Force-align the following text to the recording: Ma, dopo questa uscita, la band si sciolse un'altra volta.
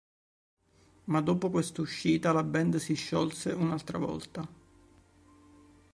Ma, 1.05 1.21
dopo 1.21 1.51
questa 1.51 1.81
uscita, 1.81 2.31
la 2.31 2.41
band 2.41 2.77
si 2.77 2.95
sciolse 2.95 3.51
un'altra 3.51 3.99
volta. 3.99 4.47